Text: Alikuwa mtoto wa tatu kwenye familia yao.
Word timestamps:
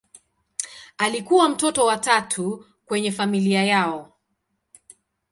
Alikuwa 0.97 1.49
mtoto 1.49 1.85
wa 1.85 1.97
tatu 1.97 2.65
kwenye 2.85 3.11
familia 3.11 3.63
yao. 3.65 4.13